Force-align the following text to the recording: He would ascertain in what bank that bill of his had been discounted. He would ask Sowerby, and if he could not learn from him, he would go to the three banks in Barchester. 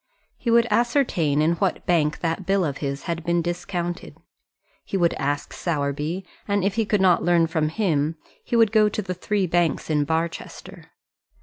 He 0.35 0.49
would 0.49 0.65
ascertain 0.71 1.43
in 1.43 1.57
what 1.57 1.85
bank 1.85 2.21
that 2.21 2.43
bill 2.43 2.65
of 2.65 2.77
his 2.77 3.03
had 3.03 3.23
been 3.23 3.43
discounted. 3.43 4.17
He 4.83 4.97
would 4.97 5.13
ask 5.13 5.53
Sowerby, 5.53 6.25
and 6.47 6.63
if 6.63 6.73
he 6.73 6.87
could 6.87 7.01
not 7.01 7.21
learn 7.21 7.45
from 7.45 7.69
him, 7.69 8.15
he 8.43 8.55
would 8.55 8.71
go 8.71 8.89
to 8.89 9.01
the 9.03 9.13
three 9.13 9.45
banks 9.45 9.91
in 9.91 10.03
Barchester. 10.03 10.85